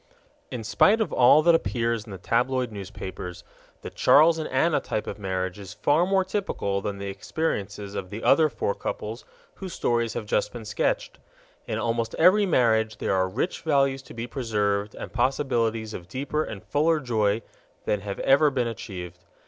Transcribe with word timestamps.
In 0.49 0.63
spite 0.63 0.99
of 0.99 1.13
all 1.13 1.43
that 1.43 1.53
appears 1.53 2.05
in 2.05 2.11
the 2.11 2.17
tabloid 2.17 2.71
newspapers, 2.71 3.43
the 3.83 3.91
Charles 3.91 4.39
and 4.39 4.49
Anna 4.49 4.79
type 4.79 5.05
of 5.05 5.19
marriage 5.19 5.59
is 5.59 5.75
far 5.75 6.07
more 6.07 6.25
typical 6.25 6.81
than 6.81 6.97
the 6.97 7.05
experiences 7.05 7.93
of 7.93 8.09
the 8.09 8.23
other 8.23 8.49
four 8.49 8.73
couples 8.73 9.25
whose 9.57 9.73
stories 9.73 10.15
have 10.15 10.25
just 10.25 10.51
been 10.51 10.65
sketched. 10.65 11.19
In 11.67 11.77
almost 11.77 12.15
every 12.17 12.47
marriage 12.47 12.97
there 12.97 13.13
are 13.13 13.29
rich 13.29 13.61
values 13.61 14.01
to 14.01 14.15
be 14.15 14.25
preserved 14.25 14.95
and 14.95 15.13
possibilities 15.13 15.93
of 15.93 16.07
deeper 16.07 16.43
and 16.43 16.63
fuller 16.63 16.99
joy 16.99 17.43
than 17.85 18.01
have 18.01 18.17
ever 18.21 18.49
been 18.49 18.67
achieved. 18.67 19.19